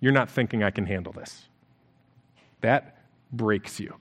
[0.00, 1.46] you're not thinking, I can handle this.
[2.60, 2.96] That
[3.30, 3.94] breaks you.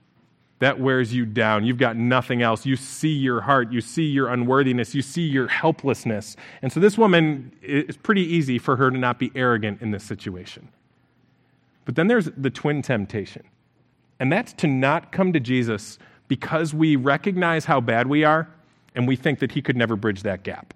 [0.60, 1.66] That wears you down.
[1.66, 2.66] You've got nothing else.
[2.66, 3.72] You see your heart.
[3.72, 4.94] You see your unworthiness.
[4.94, 6.36] You see your helplessness.
[6.62, 10.04] And so, this woman, it's pretty easy for her to not be arrogant in this
[10.04, 10.68] situation.
[11.86, 13.44] But then there's the twin temptation,
[14.20, 18.48] and that's to not come to Jesus because we recognize how bad we are
[18.96, 20.74] and we think that he could never bridge that gap.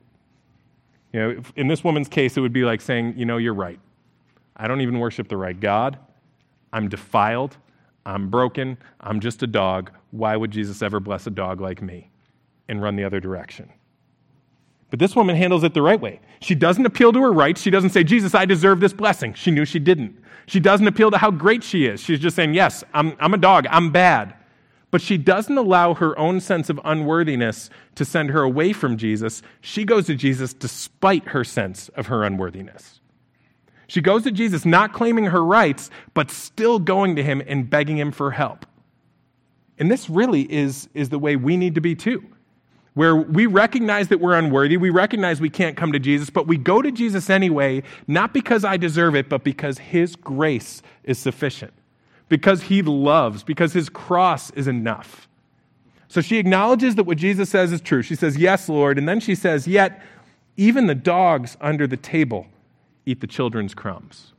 [1.12, 3.80] You know, in this woman's case, it would be like saying, you know, you're right.
[4.58, 5.98] I don't even worship the right God.
[6.72, 7.58] I'm defiled.
[8.06, 8.78] I'm broken.
[9.00, 9.92] I'm just a dog.
[10.12, 12.10] Why would Jesus ever bless a dog like me
[12.68, 13.72] and run the other direction?
[14.90, 16.20] But this woman handles it the right way.
[16.40, 17.62] She doesn't appeal to her rights.
[17.62, 19.34] She doesn't say, Jesus, I deserve this blessing.
[19.34, 20.22] She knew she didn't.
[20.46, 22.00] She doesn't appeal to how great she is.
[22.00, 23.66] She's just saying, Yes, I'm, I'm a dog.
[23.72, 24.36] I'm bad.
[24.92, 29.42] But she doesn't allow her own sense of unworthiness to send her away from Jesus.
[29.62, 33.00] She goes to Jesus despite her sense of her unworthiness.
[33.88, 37.98] She goes to Jesus not claiming her rights, but still going to him and begging
[37.98, 38.66] him for help.
[39.78, 42.24] And this really is, is the way we need to be too,
[42.94, 46.58] where we recognize that we're unworthy, we recognize we can't come to Jesus, but we
[46.58, 51.74] go to Jesus anyway, not because I deserve it, but because his grace is sufficient
[52.34, 55.28] because he loves, because his cross is enough.
[56.08, 58.02] So she acknowledges that what Jesus says is true.
[58.02, 58.98] She says, Yes, Lord.
[58.98, 60.02] And then she says, Yet
[60.58, 62.48] even the dogs under the table
[63.06, 64.34] eat the children's crumbs.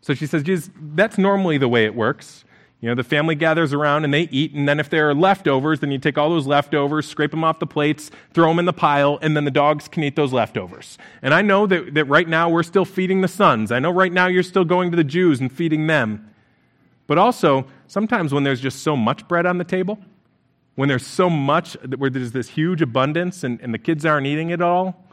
[0.00, 2.44] So she says, Jesus, that's normally the way it works.
[2.80, 5.80] You know, the family gathers around and they eat, and then if there are leftovers,
[5.80, 8.72] then you take all those leftovers, scrape them off the plates, throw them in the
[8.72, 10.98] pile, and then the dogs can eat those leftovers.
[11.22, 13.72] And I know that, that right now we're still feeding the sons.
[13.72, 16.30] I know right now you're still going to the Jews and feeding them.
[17.06, 19.98] But also, sometimes when there's just so much bread on the table,
[20.76, 24.50] when there's so much, where there's this huge abundance and, and the kids aren't eating
[24.50, 25.04] it all,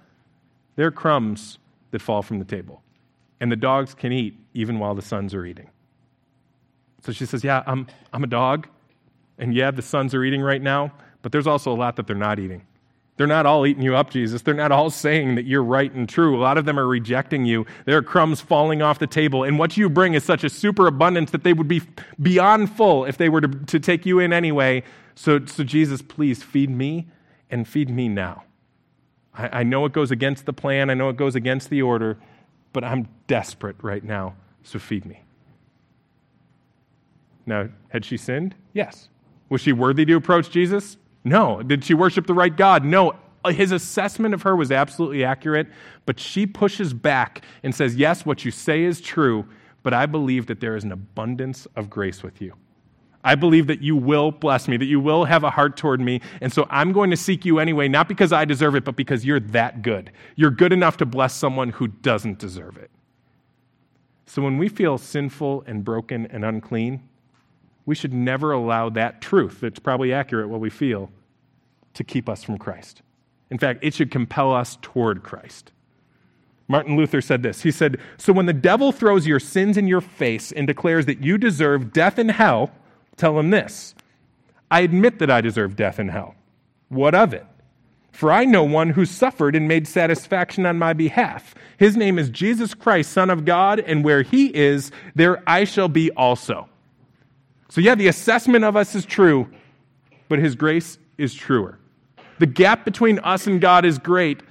[0.75, 1.58] there are crumbs
[1.93, 2.84] that fall from the table.
[3.39, 5.69] And the dogs can eat even while the sons are eating.
[7.01, 8.67] So she says, Yeah, I'm, I'm a dog.
[9.38, 12.15] And yeah, the sons are eating right now, but there's also a lot that they're
[12.15, 12.65] not eating.
[13.15, 14.41] They're not all eating you up, Jesus.
[14.41, 16.36] They're not all saying that you're right and true.
[16.36, 17.65] A lot of them are rejecting you.
[17.86, 19.43] There are crumbs falling off the table.
[19.43, 21.82] And what you bring is such a superabundance that they would be
[22.21, 24.84] beyond full if they were to, to take you in anyway.
[25.13, 27.08] So, so, Jesus, please feed me
[27.51, 28.45] and feed me now.
[29.35, 32.17] I, I know it goes against the plan, I know it goes against the order,
[32.71, 35.21] but I'm desperate right now, so feed me.
[37.45, 38.55] Now, had she sinned?
[38.73, 39.09] Yes.
[39.49, 40.97] Was she worthy to approach Jesus?
[41.23, 41.61] No.
[41.61, 42.85] Did she worship the right God?
[42.85, 43.15] No.
[43.45, 45.67] His assessment of her was absolutely accurate,
[46.05, 49.45] but she pushes back and says, Yes, what you say is true,
[49.83, 52.53] but I believe that there is an abundance of grace with you.
[53.23, 56.21] I believe that you will bless me, that you will have a heart toward me.
[56.41, 59.25] And so I'm going to seek you anyway, not because I deserve it, but because
[59.25, 60.12] you're that good.
[60.36, 62.91] You're good enough to bless someone who doesn't deserve it.
[64.25, 67.07] So when we feel sinful and broken and unclean,
[67.86, 71.09] we should never allow that truth, that's probably accurate what we feel,
[71.93, 73.01] to keep us from Christ.
[73.51, 75.71] In fact, it should compel us toward Christ.
[76.67, 77.62] Martin Luther said this.
[77.62, 81.21] He said, So when the devil throws your sins in your face and declares that
[81.21, 82.71] you deserve death and hell,
[83.17, 83.95] tell him this
[84.71, 86.36] I admit that I deserve death and hell.
[86.89, 87.45] What of it?
[88.12, 91.56] For I know one who suffered and made satisfaction on my behalf.
[91.78, 95.89] His name is Jesus Christ, Son of God, and where he is, there I shall
[95.89, 96.69] be also.
[97.73, 99.49] So, yeah, the assessment of us is true,
[100.30, 101.80] but His grace is truer.
[102.38, 104.41] The gap between us and God is great,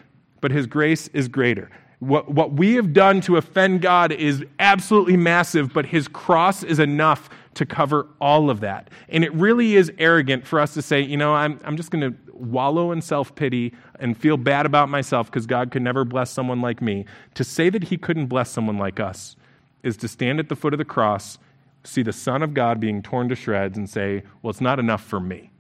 [0.41, 1.71] but His grace is greater.
[2.01, 6.81] What, what we have done to offend God is absolutely massive, but His cross is
[6.81, 8.91] enough to cover all of that.
[9.09, 12.13] And it really is arrogant for us to say, you know, I'm, I'm just going
[12.13, 16.31] to wallow in self pity and feel bad about myself because God could never bless
[16.31, 17.05] someone like me.
[17.35, 19.37] To say that He couldn't bless someone like us
[19.83, 21.39] is to stand at the foot of the cross
[21.85, 25.03] see the Son of God being torn to shreds and say, well, it's not enough
[25.03, 25.51] for me.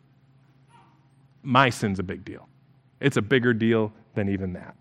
[1.42, 2.48] My sin's a big deal.
[3.00, 4.76] It's a bigger deal than even that.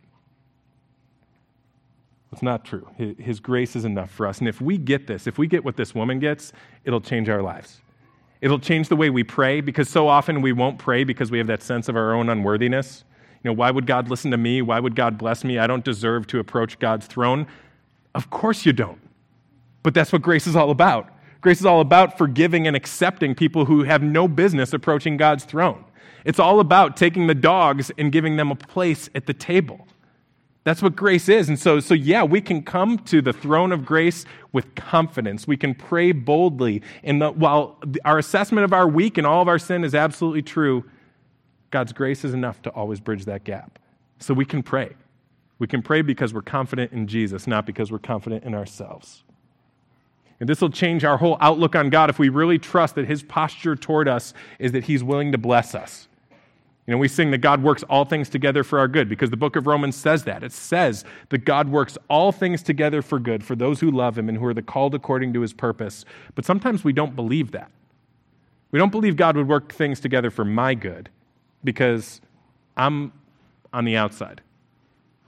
[2.31, 2.87] It's not true.
[2.97, 4.39] His grace is enough for us.
[4.39, 6.53] And if we get this, if we get what this woman gets,
[6.85, 7.81] it'll change our lives.
[8.39, 11.47] It'll change the way we pray because so often we won't pray because we have
[11.47, 13.03] that sense of our own unworthiness.
[13.43, 14.61] You know, why would God listen to me?
[14.61, 15.59] Why would God bless me?
[15.59, 17.47] I don't deserve to approach God's throne.
[18.15, 18.99] Of course you don't.
[19.83, 21.09] But that's what grace is all about.
[21.41, 25.83] Grace is all about forgiving and accepting people who have no business approaching God's throne.
[26.23, 29.87] It's all about taking the dogs and giving them a place at the table.
[30.63, 31.49] That's what grace is.
[31.49, 35.47] And so, so yeah, we can come to the throne of grace with confidence.
[35.47, 36.83] We can pray boldly.
[37.03, 40.83] And while our assessment of our week and all of our sin is absolutely true,
[41.71, 43.79] God's grace is enough to always bridge that gap.
[44.19, 44.93] So we can pray.
[45.57, 49.23] We can pray because we're confident in Jesus, not because we're confident in ourselves.
[50.39, 53.23] And this will change our whole outlook on God if we really trust that His
[53.23, 56.07] posture toward us is that He's willing to bless us.
[56.91, 59.37] You know, we sing that God works all things together for our good because the
[59.37, 60.43] book of Romans says that.
[60.43, 64.27] It says that God works all things together for good for those who love Him
[64.27, 66.03] and who are the called according to His purpose.
[66.35, 67.71] But sometimes we don't believe that.
[68.71, 71.09] We don't believe God would work things together for my good
[71.63, 72.19] because
[72.75, 73.13] I'm
[73.71, 74.41] on the outside.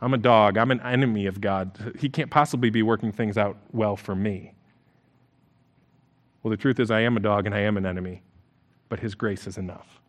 [0.01, 0.57] I'm a dog.
[0.57, 1.95] I'm an enemy of God.
[1.97, 4.53] He can't possibly be working things out well for me.
[6.41, 8.21] Well, the truth is, I am a dog and I am an enemy,
[8.89, 10.01] but His grace is enough.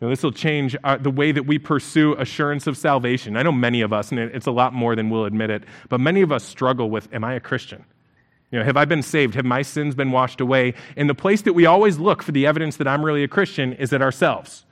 [0.00, 3.36] Now, this will change our, the way that we pursue assurance of salvation.
[3.36, 6.00] I know many of us, and it's a lot more than we'll admit it, but
[6.00, 7.84] many of us struggle with Am I a Christian?
[8.50, 9.34] You know, have I been saved?
[9.34, 10.74] Have my sins been washed away?
[10.96, 13.74] And the place that we always look for the evidence that I'm really a Christian
[13.74, 14.64] is at ourselves.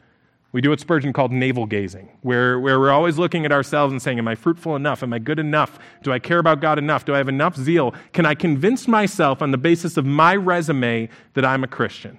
[0.50, 4.00] We do what Spurgeon called navel gazing, where, where we're always looking at ourselves and
[4.00, 5.02] saying, Am I fruitful enough?
[5.02, 5.78] Am I good enough?
[6.02, 7.04] Do I care about God enough?
[7.04, 7.94] Do I have enough zeal?
[8.14, 12.18] Can I convince myself on the basis of my resume that I'm a Christian?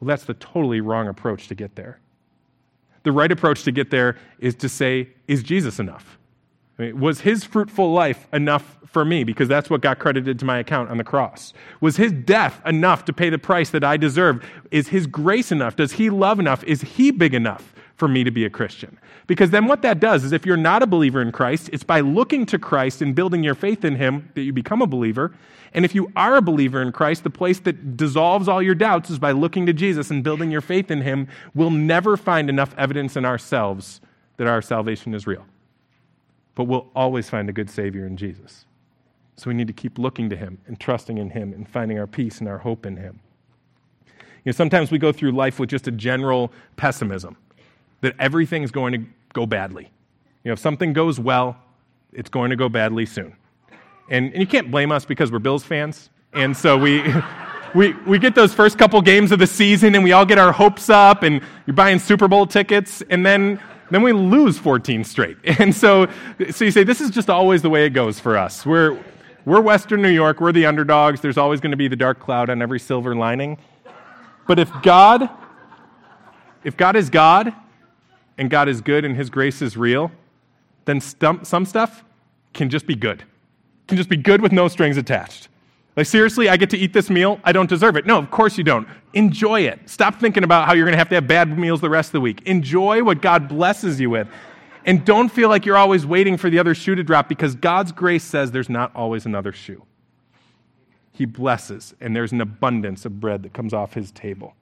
[0.00, 2.00] Well, that's the totally wrong approach to get there.
[3.04, 6.18] The right approach to get there is to say, Is Jesus enough?
[6.78, 9.24] I mean, was his fruitful life enough for me?
[9.24, 11.52] Because that's what got credited to my account on the cross.
[11.80, 14.44] Was his death enough to pay the price that I deserve?
[14.70, 15.76] Is his grace enough?
[15.76, 16.64] Does he love enough?
[16.64, 18.98] Is he big enough for me to be a Christian?
[19.26, 22.00] Because then what that does is if you're not a believer in Christ, it's by
[22.00, 25.32] looking to Christ and building your faith in him that you become a believer.
[25.72, 29.10] And if you are a believer in Christ, the place that dissolves all your doubts
[29.10, 31.28] is by looking to Jesus and building your faith in him.
[31.54, 34.00] We'll never find enough evidence in ourselves
[34.36, 35.46] that our salvation is real
[36.54, 38.66] but we'll always find a good Savior in Jesus.
[39.36, 42.06] So we need to keep looking to Him and trusting in Him and finding our
[42.06, 43.20] peace and our hope in Him.
[44.06, 47.36] You know, sometimes we go through life with just a general pessimism
[48.04, 49.90] that everything's going to go badly.
[50.44, 51.56] You know, if something goes well,
[52.12, 53.36] it's going to go badly soon.
[54.08, 56.10] And, and you can't blame us because we're Bills fans.
[56.32, 57.02] And so we,
[57.74, 60.52] we, we get those first couple games of the season and we all get our
[60.52, 63.02] hopes up and you're buying Super Bowl tickets.
[63.10, 65.36] And then then we lose 14 straight.
[65.60, 66.08] And so,
[66.50, 68.66] so you say, this is just always the way it goes for us.
[68.66, 68.98] We're,
[69.44, 71.20] we're Western New York, we're the underdogs.
[71.20, 73.58] There's always going to be the dark cloud on every silver lining.
[74.46, 75.30] But if God,
[76.64, 77.54] if God is God,
[78.38, 80.10] and God is good and His grace is real,
[80.84, 82.04] then some stuff
[82.52, 83.22] can just be good.
[83.86, 85.48] Can just be good with no strings attached.
[85.96, 87.38] Like, seriously, I get to eat this meal?
[87.44, 88.04] I don't deserve it.
[88.04, 88.88] No, of course you don't.
[89.12, 89.78] Enjoy it.
[89.88, 92.12] Stop thinking about how you're going to have to have bad meals the rest of
[92.14, 92.42] the week.
[92.46, 94.26] Enjoy what God blesses you with.
[94.84, 97.92] And don't feel like you're always waiting for the other shoe to drop because God's
[97.92, 99.84] grace says there's not always another shoe.
[101.12, 104.56] He blesses, and there's an abundance of bread that comes off his table.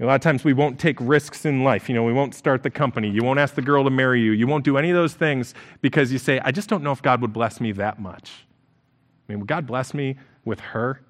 [0.00, 1.88] A lot of times we won't take risks in life.
[1.88, 3.08] You know, we won't start the company.
[3.08, 4.32] You won't ask the girl to marry you.
[4.32, 7.02] You won't do any of those things because you say, I just don't know if
[7.02, 8.46] God would bless me that much.
[9.28, 11.02] I mean, would God bless me with her?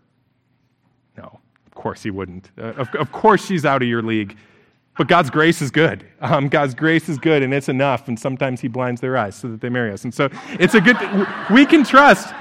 [1.16, 2.50] No, of course he wouldn't.
[2.58, 4.36] Uh, of, of course she's out of your league.
[4.98, 6.04] But God's grace is good.
[6.20, 8.08] Um, God's grace is good, and it's enough.
[8.08, 10.04] And sometimes He blinds their eyes so that they marry us.
[10.04, 10.28] And so
[10.60, 10.96] it's a good.
[11.50, 12.34] We can trust.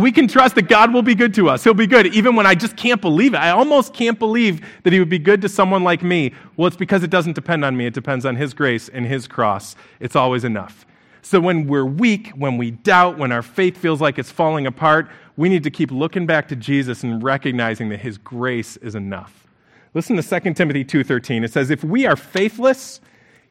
[0.00, 1.64] We can trust that God will be good to us.
[1.64, 3.38] He'll be good, even when I just can't believe it.
[3.38, 6.32] I almost can't believe that He would be good to someone like me.
[6.56, 7.86] Well, it's because it doesn't depend on me.
[7.86, 9.74] It depends on His grace and His cross.
[9.98, 10.86] It's always enough.
[11.22, 15.08] So when we're weak, when we doubt, when our faith feels like it's falling apart,
[15.36, 19.46] we need to keep looking back to Jesus and recognizing that his grace is enough.
[19.94, 21.44] Listen to 2 Timothy 2:13.
[21.44, 23.00] It says, "If we are faithless,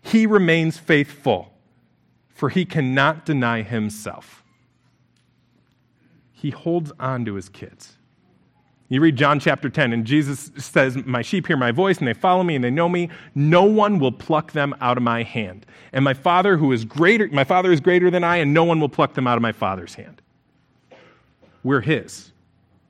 [0.02, 1.54] he remains faithful,
[2.30, 4.44] for he cannot deny himself."
[6.38, 7.98] He holds on to his kids.
[8.90, 12.14] You read John chapter 10, and Jesus says, My sheep hear my voice, and they
[12.14, 13.10] follow me, and they know me.
[13.34, 15.66] No one will pluck them out of my hand.
[15.94, 18.80] And my Father, who is greater, my Father is greater than I, and no one
[18.80, 20.22] will pluck them out of my Father's hand.
[21.64, 22.32] We're His.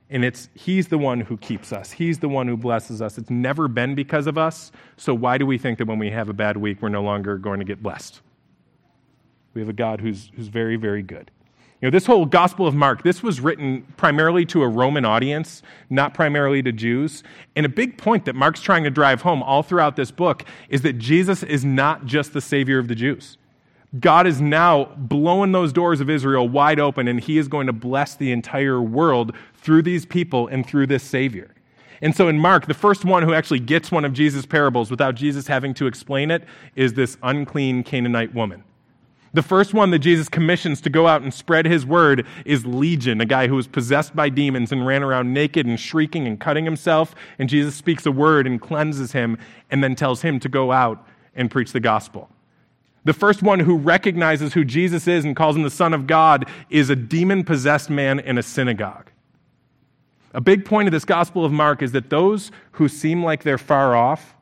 [0.09, 1.89] And it's He's the one who keeps us.
[1.89, 3.17] He's the one who blesses us.
[3.17, 4.73] It's never been because of us.
[4.97, 7.37] So why do we think that when we have a bad week, we're no longer
[7.37, 8.19] going to get blessed?
[9.53, 11.31] We have a God who's, who's very, very good.
[11.81, 15.61] You know, this whole Gospel of Mark, this was written primarily to a Roman audience,
[15.91, 17.21] not primarily to Jews.
[17.55, 20.81] And a big point that Mark's trying to drive home all throughout this book is
[20.81, 23.37] that Jesus is not just the Savior of the Jews.
[23.99, 27.73] God is now blowing those doors of Israel wide open, and He is going to
[27.73, 31.53] bless the entire world through these people and through this Savior.
[32.01, 35.13] And so in Mark, the first one who actually gets one of Jesus' parables without
[35.13, 36.43] Jesus having to explain it
[36.75, 38.63] is this unclean Canaanite woman.
[39.33, 43.21] The first one that Jesus commissions to go out and spread his word is Legion,
[43.21, 46.65] a guy who was possessed by demons and ran around naked and shrieking and cutting
[46.65, 47.13] himself.
[47.37, 49.37] And Jesus speaks a word and cleanses him
[49.69, 52.29] and then tells him to go out and preach the gospel.
[53.03, 56.45] The first one who recognizes who Jesus is and calls him the Son of God
[56.69, 59.11] is a demon possessed man in a synagogue.
[60.33, 63.57] A big point of this Gospel of Mark is that those who seem like they're
[63.57, 64.35] far off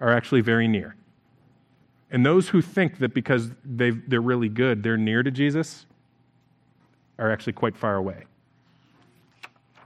[0.00, 0.96] are actually very near.
[2.10, 5.86] And those who think that because they are really good, they're near to Jesus,
[7.18, 8.24] are actually quite far away.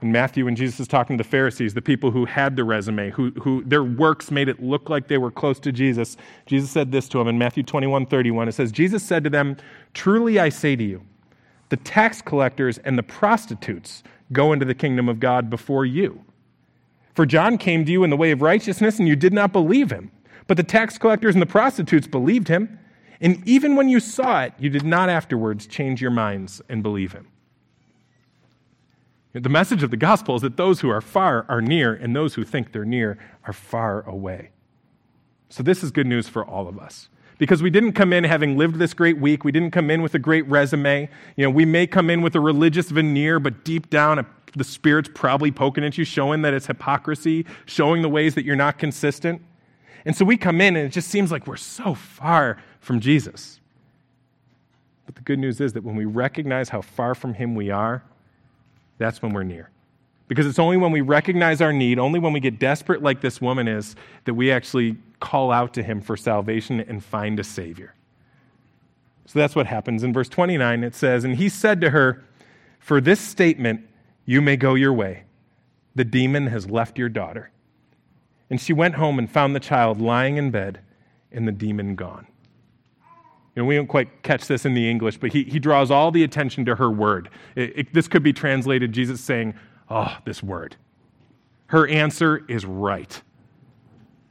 [0.01, 3.11] In Matthew, when Jesus is talking to the Pharisees, the people who had the resume,
[3.11, 6.91] who, who their works made it look like they were close to Jesus, Jesus said
[6.91, 8.47] this to them in Matthew 21 31.
[8.47, 9.57] It says, Jesus said to them,
[9.93, 11.01] Truly I say to you,
[11.69, 16.23] the tax collectors and the prostitutes go into the kingdom of God before you.
[17.15, 19.91] For John came to you in the way of righteousness, and you did not believe
[19.91, 20.11] him.
[20.47, 22.79] But the tax collectors and the prostitutes believed him.
[23.21, 27.13] And even when you saw it, you did not afterwards change your minds and believe
[27.13, 27.27] him.
[29.33, 32.35] The message of the gospel is that those who are far are near, and those
[32.35, 34.51] who think they're near are far away.
[35.49, 37.09] So, this is good news for all of us.
[37.37, 39.43] Because we didn't come in having lived this great week.
[39.43, 41.09] We didn't come in with a great resume.
[41.35, 44.25] You know, we may come in with a religious veneer, but deep down,
[44.55, 48.55] the Spirit's probably poking at you, showing that it's hypocrisy, showing the ways that you're
[48.55, 49.41] not consistent.
[50.05, 53.59] And so we come in, and it just seems like we're so far from Jesus.
[55.05, 58.03] But the good news is that when we recognize how far from Him we are,
[58.97, 59.69] that's when we're near.
[60.27, 63.41] Because it's only when we recognize our need, only when we get desperate like this
[63.41, 63.95] woman is,
[64.25, 67.93] that we actually call out to Him for salvation and find a Savior.
[69.25, 70.03] So that's what happens.
[70.03, 72.23] In verse 29, it says, And he said to her,
[72.79, 73.81] For this statement,
[74.25, 75.23] you may go your way.
[75.95, 77.49] The demon has left your daughter.
[78.49, 80.79] And she went home and found the child lying in bed
[81.31, 82.27] and the demon gone.
[83.55, 86.11] You know, we don't quite catch this in the English, but he, he draws all
[86.11, 87.29] the attention to her word.
[87.55, 89.55] It, it, this could be translated Jesus saying,
[89.89, 90.75] Oh, this word.
[91.67, 93.21] Her answer is right.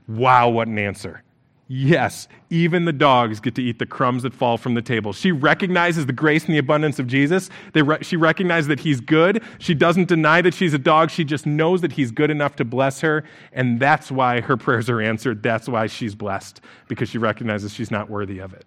[0.07, 1.24] Wow, what an answer.
[1.67, 5.15] Yes, even the dogs get to eat the crumbs that fall from the table.
[5.15, 7.49] She recognizes the grace and the abundance of Jesus.
[7.75, 9.43] Re- she recognizes that he's good.
[9.59, 11.11] She doesn't deny that she's a dog.
[11.11, 13.25] She just knows that he's good enough to bless her.
[13.53, 15.43] And that's why her prayers are answered.
[15.43, 18.67] That's why she's blessed, because she recognizes she's not worthy of it.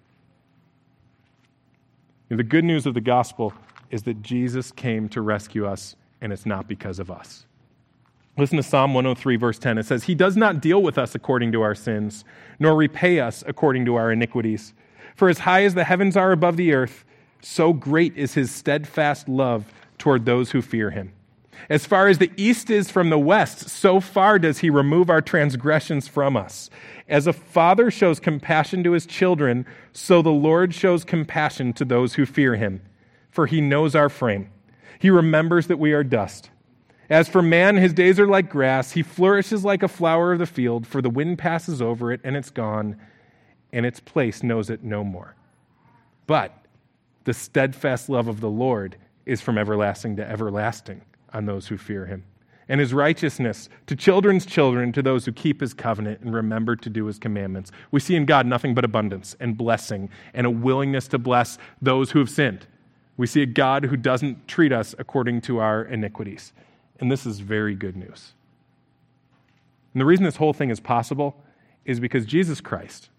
[2.31, 3.53] And the good news of the gospel
[3.91, 7.46] is that Jesus came to rescue us, and it's not because of us.
[8.37, 9.79] Listen to Psalm 103, verse 10.
[9.79, 12.23] It says, He does not deal with us according to our sins,
[12.59, 14.73] nor repay us according to our iniquities.
[15.15, 17.03] For as high as the heavens are above the earth,
[17.41, 21.13] so great is his steadfast love toward those who fear him.
[21.67, 25.21] As far as the east is from the west, so far does he remove our
[25.21, 26.69] transgressions from us.
[27.09, 32.13] As a father shows compassion to his children, so the Lord shows compassion to those
[32.13, 32.81] who fear him.
[33.31, 34.51] For he knows our frame.
[34.99, 36.51] He remembers that we are dust.
[37.09, 38.91] As for man, his days are like grass.
[38.91, 42.35] He flourishes like a flower of the field, for the wind passes over it and
[42.35, 42.97] it's gone,
[43.71, 45.35] and its place knows it no more.
[46.25, 46.53] But
[47.23, 51.01] the steadfast love of the Lord is from everlasting to everlasting
[51.33, 52.23] on those who fear him,
[52.67, 56.89] and his righteousness to children's children, to those who keep his covenant and remember to
[56.89, 57.71] do his commandments.
[57.91, 62.11] We see in God nothing but abundance and blessing and a willingness to bless those
[62.11, 62.67] who have sinned.
[63.15, 66.53] We see a God who doesn't treat us according to our iniquities.
[66.99, 68.33] And this is very good news.
[69.93, 71.41] And the reason this whole thing is possible
[71.85, 73.09] is because Jesus Christ,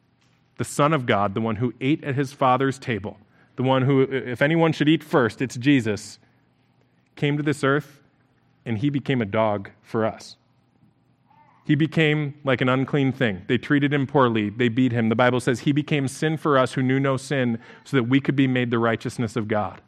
[0.59, 3.19] the Son of God, the one who ate at his Father's table,
[3.57, 6.19] the one who, if anyone should eat first, it's Jesus,
[7.17, 8.01] came to this earth
[8.65, 10.37] and he became a dog for us.
[11.65, 13.43] He became like an unclean thing.
[13.47, 14.49] They treated him poorly.
[14.49, 15.11] They beat him.
[15.11, 18.21] The Bible says he became sin for us who knew no sin so that we
[18.21, 19.83] could be made the righteousness of God.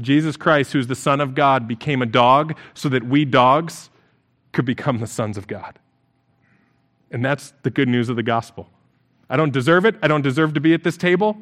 [0.00, 3.90] Jesus Christ, who's the Son of God, became a dog so that we dogs
[4.52, 5.78] could become the sons of God.
[7.10, 8.68] And that's the good news of the gospel.
[9.28, 9.96] I don't deserve it.
[10.02, 11.36] I don't deserve to be at this table.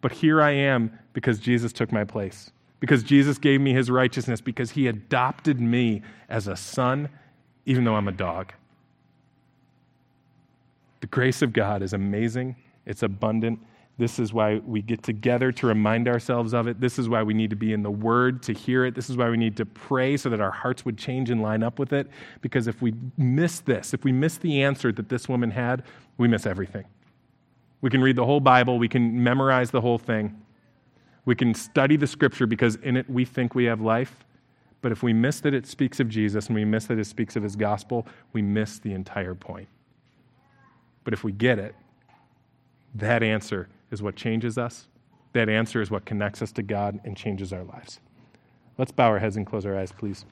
[0.00, 4.40] But here I am because Jesus took my place, because Jesus gave me his righteousness,
[4.40, 7.08] because he adopted me as a son,
[7.64, 8.52] even though I'm a dog.
[11.00, 13.60] The grace of God is amazing, it's abundant,
[13.98, 16.80] this is why we get together to remind ourselves of it.
[16.80, 18.94] This is why we need to be in the Word to hear it.
[18.94, 21.62] This is why we need to pray so that our hearts would change and line
[21.62, 22.08] up with it.
[22.42, 25.82] Because if we miss this, if we miss the answer that this woman had,
[26.18, 26.84] we miss everything.
[27.80, 30.42] We can read the whole Bible, we can memorize the whole thing,
[31.24, 34.24] we can study the Scripture because in it we think we have life.
[34.82, 37.34] But if we miss that it speaks of Jesus and we miss that it speaks
[37.34, 39.68] of His gospel, we miss the entire point.
[41.02, 41.74] But if we get it,
[42.94, 44.88] that answer is what changes us.
[45.32, 48.00] That answer is what connects us to God and changes our lives.
[48.78, 50.24] Let's bow our heads and close our eyes, please.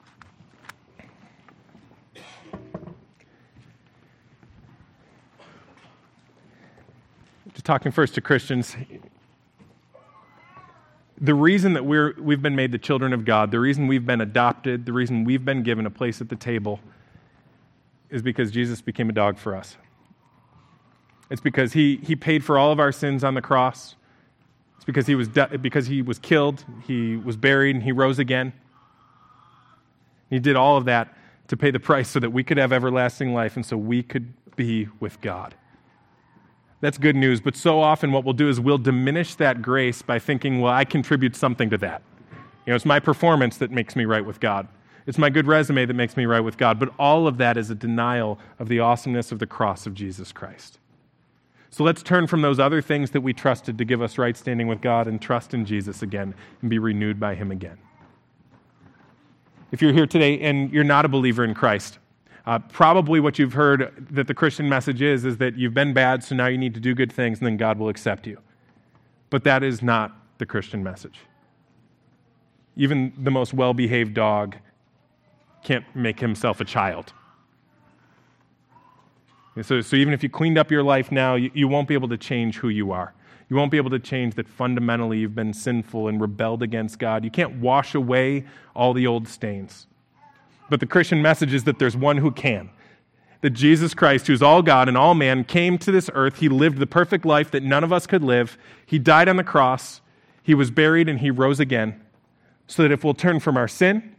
[7.53, 8.75] Just talking first to Christians.
[11.19, 14.21] The reason that we're, we've been made the children of God, the reason we've been
[14.21, 16.79] adopted, the reason we've been given a place at the table
[18.09, 19.77] is because Jesus became a dog for us.
[21.29, 23.95] It's because he, he paid for all of our sins on the cross.
[24.75, 28.19] It's because he, was de- because he was killed, he was buried, and he rose
[28.19, 28.53] again.
[30.29, 31.15] He did all of that
[31.47, 34.33] to pay the price so that we could have everlasting life and so we could
[34.55, 35.55] be with God.
[36.81, 40.19] That's good news, but so often what we'll do is we'll diminish that grace by
[40.19, 42.01] thinking, well, I contribute something to that.
[42.65, 44.67] You know, it's my performance that makes me right with God.
[45.07, 46.79] It's my good resume that makes me right with God.
[46.79, 50.31] But all of that is a denial of the awesomeness of the cross of Jesus
[50.31, 50.79] Christ.
[51.75, 54.69] So let's turn from those other things that we trusted to give us right standing
[54.69, 57.77] with God and trust in Jesus again and be renewed by Him again.
[59.73, 61.99] If you're here today and you're not a believer in Christ,
[62.45, 66.23] uh, probably what you've heard that the Christian message is is that you've been bad,
[66.23, 68.39] so now you need to do good things, and then God will accept you.
[69.29, 71.19] But that is not the Christian message.
[72.77, 74.55] Even the most well behaved dog
[75.61, 77.11] can't make himself a child.
[79.61, 82.09] So, so even if you cleaned up your life now, you, you won't be able
[82.09, 83.13] to change who you are.
[83.49, 87.23] You won't be able to change that fundamentally you've been sinful and rebelled against God.
[87.23, 88.45] You can't wash away
[88.75, 89.87] all the old stains.
[90.69, 92.69] But the Christian message is that there's one who can.
[93.41, 96.39] That Jesus Christ, who's all God and all man, came to this earth.
[96.39, 98.57] He lived the perfect life that none of us could live.
[98.85, 100.01] He died on the cross.
[100.41, 102.01] He was buried and he rose again.
[102.67, 104.15] So that if we'll turn from our sin,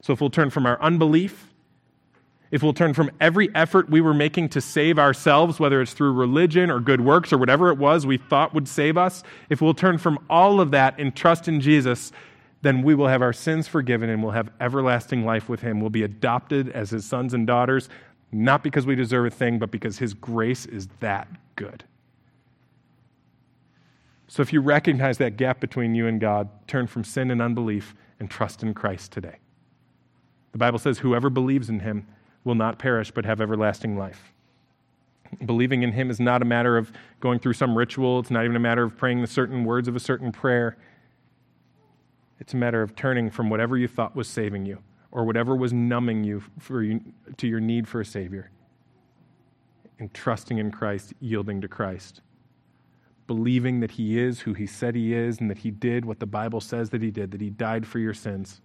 [0.00, 1.52] so if we'll turn from our unbelief,
[2.50, 6.12] if we'll turn from every effort we were making to save ourselves, whether it's through
[6.12, 9.74] religion or good works or whatever it was we thought would save us, if we'll
[9.74, 12.12] turn from all of that and trust in Jesus,
[12.62, 15.80] then we will have our sins forgiven and we'll have everlasting life with Him.
[15.80, 17.88] We'll be adopted as His sons and daughters,
[18.32, 21.84] not because we deserve a thing, but because His grace is that good.
[24.28, 27.94] So if you recognize that gap between you and God, turn from sin and unbelief
[28.18, 29.36] and trust in Christ today.
[30.52, 32.06] The Bible says, whoever believes in Him,
[32.46, 34.32] will not perish but have everlasting life.
[35.44, 38.56] Believing in Him is not a matter of going through some ritual, it's not even
[38.56, 40.78] a matter of praying the certain words of a certain prayer.
[42.38, 44.78] It's a matter of turning from whatever you thought was saving you
[45.10, 47.00] or whatever was numbing you, for you
[47.36, 48.50] to your need for a Savior
[49.98, 52.20] and trusting in Christ, yielding to Christ.
[53.26, 56.26] Believing that He is who He said He is and that He did what the
[56.26, 58.60] Bible says that He did, that He died for your sins.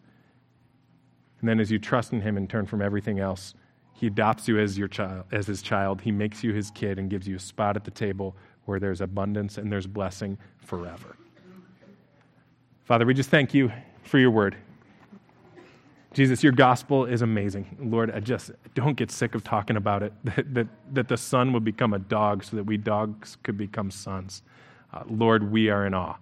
[1.40, 3.56] And then as you trust in Him and turn from everything else,
[3.94, 6.02] he adopts you as your child, as his child.
[6.02, 8.36] He makes you his kid and gives you a spot at the table
[8.66, 11.16] where there's abundance and there's blessing forever.
[12.86, 13.72] Father, we just thank you
[14.04, 14.56] for your word.
[16.14, 17.78] Jesus, your gospel is amazing.
[17.80, 20.14] Lord, I just don't get sick of talking about it.
[20.24, 23.92] That, that, that the son would become a dog so that we dogs could become
[23.92, 24.44] sons.
[24.94, 26.16] Uh, Lord, we are in awe.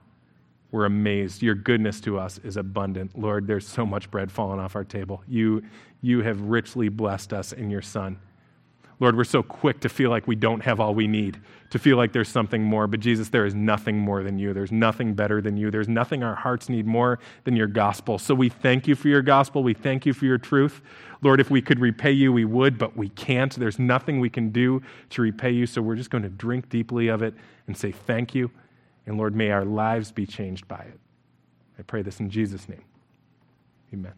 [0.71, 1.41] We're amazed.
[1.41, 3.17] Your goodness to us is abundant.
[3.17, 5.23] Lord, there's so much bread falling off our table.
[5.27, 5.63] You,
[6.01, 8.19] you have richly blessed us in your Son.
[9.01, 11.39] Lord, we're so quick to feel like we don't have all we need,
[11.69, 12.85] to feel like there's something more.
[12.85, 14.53] But Jesus, there is nothing more than you.
[14.53, 15.71] There's nothing better than you.
[15.71, 18.19] There's nothing our hearts need more than your gospel.
[18.19, 19.63] So we thank you for your gospel.
[19.63, 20.81] We thank you for your truth.
[21.21, 23.55] Lord, if we could repay you, we would, but we can't.
[23.55, 25.65] There's nothing we can do to repay you.
[25.65, 27.33] So we're just going to drink deeply of it
[27.67, 28.51] and say thank you.
[29.09, 30.99] And Lord, may our lives be changed by it.
[31.79, 32.83] I pray this in Jesus' name.
[33.91, 34.13] Amen.